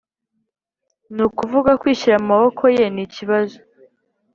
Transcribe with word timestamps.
ni 1.13 1.21
ukuvuga 1.27 1.71
kwishyira 1.81 2.17
mu 2.21 2.27
maboko 2.33 2.63
ye 2.77 2.85
nikibazo 2.93 3.57